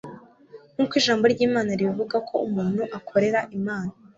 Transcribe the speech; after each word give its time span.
Nkuko 0.73 0.93
ijambo 1.01 1.23
ry'Imana 1.33 1.69
ribivugako 1.79 2.33
umuntu 2.47 2.81
ukorera 2.97 3.39
Imana 3.57 3.91